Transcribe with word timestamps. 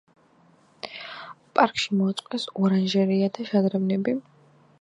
პარკში 1.59 1.99
მოაწყვეს 1.99 2.49
ორანჟერეა 2.63 3.33
და 3.37 3.49
შადრევნები. 3.53 4.21